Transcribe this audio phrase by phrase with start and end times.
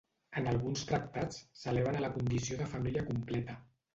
[0.39, 3.59] En alguns tractats, s'eleven a la condició de família completa.